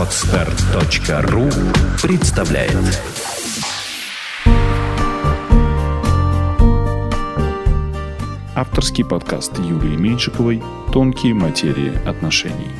Отстар.ру 0.00 1.50
представляет 2.02 2.74
Авторский 8.54 9.04
подкаст 9.04 9.58
Юлии 9.58 9.98
Меньшиковой 9.98 10.62
«Тонкие 10.90 11.34
материи 11.34 11.92
отношений». 12.08 12.70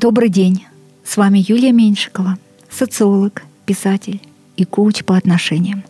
Добрый 0.00 0.30
день! 0.30 0.64
С 1.04 1.18
вами 1.18 1.44
Юлия 1.46 1.72
Меньшикова, 1.72 2.38
социолог, 2.70 3.42
писатель 3.66 4.22
и 4.56 4.64
коуч 4.64 5.04
по 5.04 5.14
отношениям. 5.18 5.82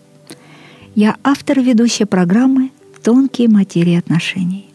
Я 0.97 1.15
автор 1.23 1.61
и 1.61 1.63
ведущая 1.63 2.07
программы 2.07 2.73
«Тонкие 3.03 3.49
материи 3.49 3.97
отношений». 3.97 4.71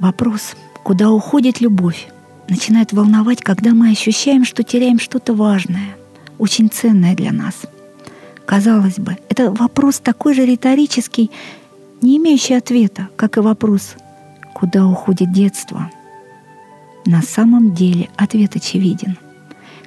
Вопрос, 0.00 0.54
куда 0.82 1.10
уходит 1.10 1.60
любовь, 1.60 2.08
начинает 2.48 2.92
волновать, 2.92 3.40
когда 3.40 3.74
мы 3.74 3.90
ощущаем, 3.90 4.44
что 4.44 4.62
теряем 4.62 4.98
что-то 4.98 5.34
важное, 5.34 5.96
очень 6.38 6.68
ценное 6.68 7.14
для 7.14 7.32
нас. 7.32 7.62
Казалось 8.44 8.98
бы, 8.98 9.16
это 9.28 9.50
вопрос 9.50 10.00
такой 10.00 10.34
же 10.34 10.44
риторический, 10.44 11.30
не 12.02 12.18
имеющий 12.18 12.54
ответа, 12.54 13.08
как 13.16 13.36
и 13.36 13.40
вопрос, 13.40 13.94
куда 14.52 14.86
уходит 14.86 15.32
детство. 15.32 15.90
На 17.06 17.22
самом 17.22 17.74
деле 17.74 18.08
ответ 18.16 18.56
очевиден. 18.56 19.16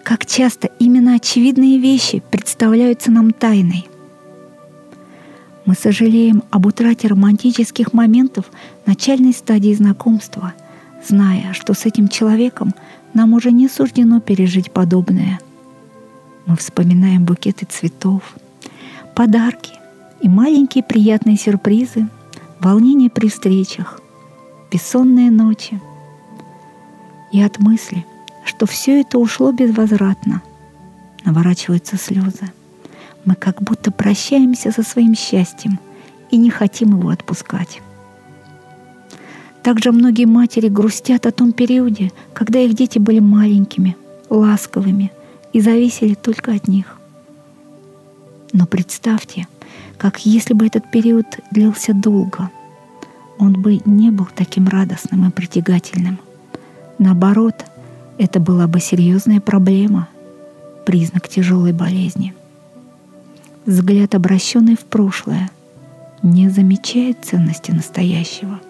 Как 0.04 0.26
часто 0.26 0.70
именно 0.80 1.16
очевидные 1.16 1.80
вещи 1.80 2.24
представляются 2.32 3.12
нам 3.12 3.32
тайной. 3.32 3.88
Мы 5.68 5.76
сожалеем 5.76 6.42
об 6.50 6.66
утрате 6.66 7.08
романтических 7.10 7.94
моментов 7.94 8.46
начальной 8.88 9.34
стадии 9.34 9.76
знакомства, 9.76 10.54
зная, 11.08 11.54
что 11.54 11.76
с 11.76 11.86
этим 11.86 12.08
человеком 12.08 12.74
нам 13.14 13.34
уже 13.34 13.52
не 13.52 13.68
суждено 13.68 14.20
пережить 14.20 14.72
подобное. 14.72 15.40
Мы 16.48 16.56
вспоминаем 16.56 17.24
букеты 17.24 17.68
цветов, 17.70 18.24
подарки 19.14 19.74
и 20.22 20.28
маленькие 20.28 20.84
приятные 20.84 21.38
сюрпризы, 21.38 22.08
волнение 22.59 23.12
при 23.12 23.30
встречах, 23.30 24.02
бессонные 24.72 25.30
ночи. 25.30 25.80
И 27.31 27.40
от 27.44 27.59
мысли— 27.59 28.04
что 28.48 28.66
все 28.66 29.02
это 29.02 29.20
ушло 29.20 29.52
безвозвратно. 29.52 30.42
Наворачиваются 31.26 31.98
слезы. 31.98 32.52
Мы 33.28 33.36
как 33.36 33.61
будто 33.61 33.92
прощаемся 33.92 34.72
со 34.72 34.83
своим 34.83 35.14
счастьем 35.14 35.80
и 36.31 36.38
не 36.38 36.50
хотим 36.50 36.97
его 36.97 37.09
отпускать. 37.09 37.81
Также 39.64 39.92
многие 39.92 40.23
матери 40.23 40.69
грустят 40.69 41.25
о 41.25 41.34
том 41.34 41.52
периоде, 41.52 42.14
когда 42.34 42.59
их 42.59 42.73
дети 42.73 43.00
были 43.00 43.19
маленькими, 43.19 43.97
ласковыми 44.30 45.11
и 45.52 45.59
зависели 45.59 46.14
только 46.14 46.53
от 46.53 46.69
них. 46.69 46.97
Но 48.53 48.66
представьте, 48.66 49.45
как 49.97 50.25
если 50.25 50.53
бы 50.53 50.66
этот 50.66 50.89
период 50.89 51.25
длился 51.52 51.94
долго, 51.94 52.50
он 53.39 53.62
бы 53.62 53.81
не 53.84 54.09
был 54.09 54.30
таким 54.34 54.69
радостным 54.69 55.28
и 55.28 55.31
притягательным. 55.31 56.17
Наоборот— 56.97 57.66
это 58.17 58.39
была 58.39 58.67
бы 58.67 58.80
серьезная 58.80 59.41
проблема, 59.41 60.08
признак 60.86 61.28
тяжелой 61.28 61.73
болезни. 61.73 62.34
Взгляд, 63.68 64.16
обращенный 64.16 64.78
в 64.78 64.86
прошлое, 64.86 65.52
не 66.23 66.48
замечает 66.48 67.26
ценности 67.26 67.72
настоящего. 67.72 68.62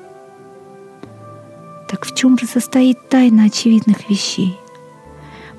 Так 1.87 2.03
в 2.03 2.15
чем 2.15 2.35
же 2.39 2.47
состоит 2.47 3.07
тайна 3.07 3.43
очевидных 3.43 4.09
вещей? 4.09 4.57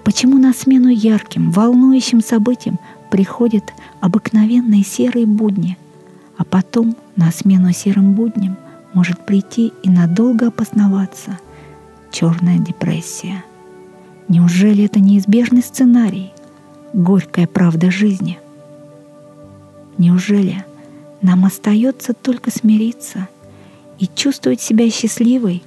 Почему 0.02 0.38
на 0.38 0.52
смену 0.52 0.88
ярким, 0.88 1.52
волнующим 1.52 2.20
событиям 2.20 2.80
приходят 3.12 3.62
обыкновенные 4.00 4.82
серые 4.82 5.24
будни, 5.24 5.78
а 6.36 6.44
потом 6.44 6.96
на 7.14 7.30
смену 7.30 7.72
серым 7.72 8.14
будням 8.14 8.56
может 8.92 9.24
прийти 9.24 9.72
и 9.84 9.88
надолго 9.88 10.48
опосноваться 10.48 11.38
черная 12.10 12.58
депрессия? 12.58 13.44
Неужели 14.26 14.86
это 14.86 14.98
неизбежный 14.98 15.62
сценарий? 15.62 16.32
Горькая 16.92 17.46
правда 17.46 17.92
жизни. 17.92 18.40
Неужели 19.98 20.64
нам 21.22 21.44
остается 21.44 22.14
только 22.14 22.52
смириться 22.52 23.28
и 23.98 24.06
чувствовать 24.06 24.60
себя 24.60 24.88
счастливой 24.90 25.64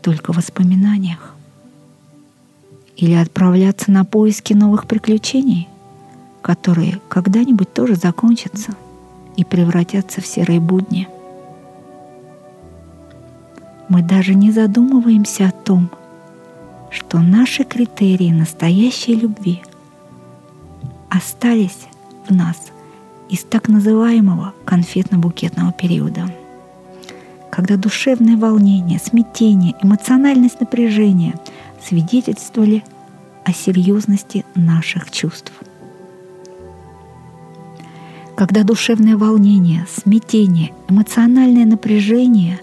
только 0.00 0.32
в 0.32 0.36
воспоминаниях? 0.36 1.34
Или 2.96 3.12
отправляться 3.12 3.90
на 3.90 4.04
поиски 4.04 4.54
новых 4.54 4.86
приключений, 4.86 5.68
которые 6.40 6.98
когда-нибудь 7.08 7.72
тоже 7.72 7.94
закончатся 7.94 8.74
и 9.36 9.44
превратятся 9.44 10.22
в 10.22 10.26
серые 10.26 10.60
будни? 10.60 11.06
Мы 13.90 14.02
даже 14.02 14.34
не 14.34 14.50
задумываемся 14.50 15.48
о 15.48 15.52
том, 15.52 15.90
что 16.90 17.18
наши 17.18 17.64
критерии 17.64 18.30
настоящей 18.30 19.14
любви 19.14 19.62
остались 21.10 21.86
в 22.26 22.32
нас 22.32 22.56
из 23.30 23.44
так 23.44 23.68
называемого 23.68 24.54
конфетно-букетного 24.66 25.72
периода, 25.72 26.32
когда 27.50 27.76
душевное 27.76 28.36
волнение, 28.36 28.98
смятение, 28.98 29.74
эмоциональность 29.82 30.60
напряжения 30.60 31.34
свидетельствовали 31.82 32.84
о 33.44 33.52
серьезности 33.52 34.44
наших 34.54 35.10
чувств. 35.10 35.52
Когда 38.36 38.64
душевное 38.64 39.16
волнение, 39.16 39.86
смятение, 39.94 40.72
эмоциональное 40.88 41.66
напряжение 41.66 42.60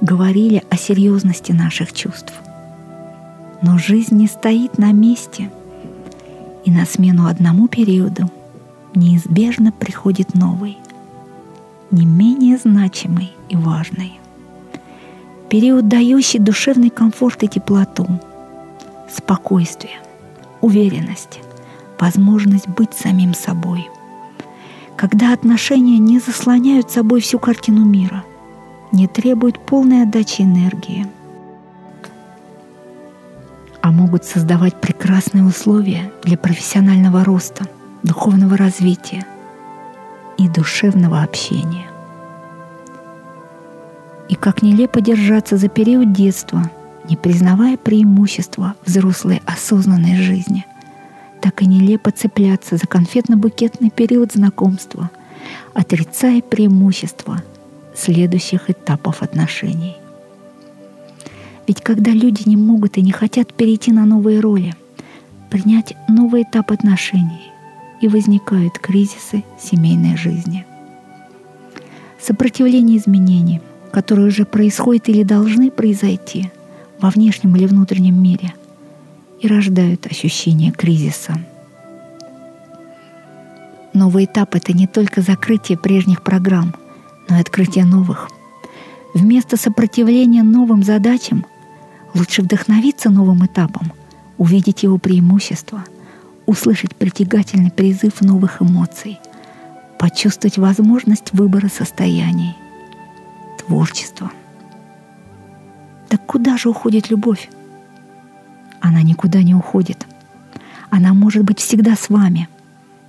говорили 0.00 0.62
о 0.70 0.76
серьезности 0.76 1.52
наших 1.52 1.92
чувств– 1.92 2.34
но 3.62 3.78
жизнь 3.78 4.16
не 4.16 4.26
стоит 4.26 4.76
на 4.76 4.92
месте, 4.92 5.50
и 6.64 6.70
на 6.70 6.84
смену 6.84 7.26
одному 7.26 7.68
периоду 7.68 8.30
неизбежно 8.94 9.72
приходит 9.72 10.34
новый, 10.34 10.78
не 11.90 12.06
менее 12.06 12.56
значимый 12.56 13.32
и 13.48 13.56
важный. 13.56 14.18
Период, 15.48 15.88
дающий 15.88 16.38
душевный 16.38 16.90
комфорт 16.90 17.42
и 17.42 17.48
теплоту, 17.48 18.06
спокойствие, 19.10 20.00
уверенность, 20.60 21.40
возможность 21.98 22.68
быть 22.68 22.94
самим 22.94 23.34
собой. 23.34 23.88
Когда 24.96 25.32
отношения 25.32 25.98
не 25.98 26.20
заслоняют 26.20 26.90
собой 26.90 27.20
всю 27.20 27.38
картину 27.38 27.84
мира, 27.84 28.24
не 28.92 29.06
требуют 29.06 29.58
полной 29.58 30.02
отдачи 30.02 30.42
энергии– 30.42 31.06
а 33.82 33.90
могут 33.90 34.24
создавать 34.24 34.80
прекрасные 34.80 35.44
условия 35.44 36.10
для 36.22 36.38
профессионального 36.38 37.24
роста, 37.24 37.66
духовного 38.02 38.56
развития 38.56 39.24
и 40.38 40.48
душевного 40.48 41.22
общения. 41.22 41.86
И 44.28 44.34
как 44.34 44.62
нелепо 44.62 45.00
держаться 45.00 45.56
за 45.56 45.68
период 45.68 46.12
детства, 46.12 46.70
не 47.08 47.16
признавая 47.16 47.76
преимущества 47.76 48.74
взрослой 48.84 49.42
осознанной 49.44 50.16
жизни, 50.16 50.64
так 51.40 51.62
и 51.62 51.66
нелепо 51.66 52.10
цепляться 52.10 52.76
за 52.76 52.86
конфетно-букетный 52.86 53.90
период 53.90 54.32
знакомства, 54.32 55.10
отрицая 55.74 56.40
преимущества 56.40 57.42
следующих 57.94 58.70
этапов 58.70 59.22
отношений. 59.22 59.96
Ведь 61.66 61.80
когда 61.82 62.12
люди 62.12 62.48
не 62.48 62.56
могут 62.56 62.96
и 62.96 63.02
не 63.02 63.12
хотят 63.12 63.52
перейти 63.52 63.92
на 63.92 64.06
новые 64.06 64.40
роли, 64.40 64.74
принять 65.50 65.94
новый 66.08 66.42
этап 66.42 66.72
отношений, 66.72 67.51
и 68.02 68.08
возникают 68.08 68.78
кризисы 68.78 69.44
семейной 69.58 70.16
жизни. 70.16 70.66
Сопротивление 72.20 72.98
изменениям, 72.98 73.62
которые 73.90 74.28
уже 74.28 74.44
происходят 74.44 75.08
или 75.08 75.22
должны 75.22 75.70
произойти 75.70 76.50
во 77.00 77.08
внешнем 77.08 77.56
или 77.56 77.66
внутреннем 77.66 78.22
мире, 78.22 78.52
и 79.40 79.48
рождают 79.48 80.06
ощущение 80.06 80.70
кризиса. 80.70 81.34
Новый 83.94 84.26
этап— 84.26 84.54
это 84.56 84.72
не 84.72 84.86
только 84.86 85.22
закрытие 85.22 85.78
прежних 85.78 86.22
программ, 86.22 86.74
но 87.28 87.38
и 87.38 87.40
открытие 87.40 87.86
новых. 87.86 88.28
Вместо 89.14 89.56
сопротивления 89.56 90.42
новым 90.42 90.82
задачам 90.82 91.46
Лучше 92.14 92.42
вдохновиться 92.42 93.10
новым 93.10 93.46
этапом, 93.46 93.92
увидеть 94.36 94.82
его 94.82 94.98
преимущества, 94.98 95.84
услышать 96.52 96.94
притягательный 96.94 97.70
призыв 97.70 98.20
новых 98.20 98.60
эмоций, 98.60 99.18
почувствовать 99.98 100.58
возможность 100.58 101.32
выбора 101.32 101.68
состояний 101.68 102.54
творчество. 103.58 104.30
Так 106.08 106.24
куда 106.26 106.58
же 106.58 106.68
уходит 106.68 107.10
любовь? 107.10 107.48
Она 108.80 109.02
никуда 109.02 109.42
не 109.42 109.54
уходит. 109.54 110.06
Она 110.90 111.14
может 111.14 111.42
быть 111.42 111.58
всегда 111.58 111.96
с 111.96 112.10
вами, 112.10 112.48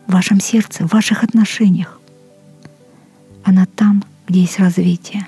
в 0.07 0.13
вашем 0.13 0.39
сердце, 0.39 0.87
в 0.87 0.93
ваших 0.93 1.23
отношениях. 1.23 1.99
Она 3.43 3.65
там, 3.65 4.05
где 4.27 4.41
есть 4.41 4.57
развитие, 4.57 5.27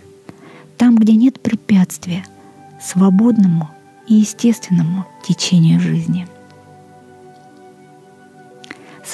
там, 0.78 0.96
где 0.96 1.14
нет 1.14 1.42
препятствия 1.42 2.24
свободному 2.82 3.70
и 4.08 4.14
естественному 4.14 5.06
течению 5.28 5.82
жизни. 5.82 6.28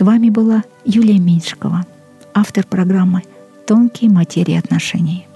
С 0.01 0.03
вами 0.03 0.29
была 0.31 0.63
Юлия 0.83 1.19
Меньшикова, 1.19 1.85
автор 2.33 2.65
программы 2.65 3.21
«Тонкие 3.67 4.09
материи 4.09 4.57
отношений». 4.57 5.27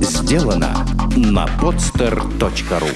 Сделано 0.00 0.84
на 1.14 1.46
podster.ru 1.60 2.90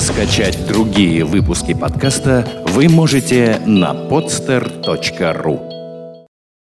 Скачать 0.00 0.68
другие 0.68 1.24
выпуски 1.24 1.74
подкаста 1.74 2.46
вы 2.68 2.88
можете 2.88 3.60
на 3.66 3.92
podster.ru 3.92 5.75